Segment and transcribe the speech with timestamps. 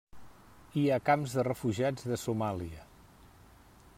[0.79, 2.85] Hi ha camps de refugiats de Somàlia.